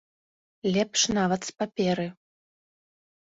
[0.75, 2.07] Лепш нават з паперы.